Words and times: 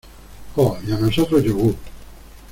jo. 0.57 0.79
y 0.87 0.91
a 0.93 0.97
nosotros 0.97 1.43
yogur. 1.43 1.75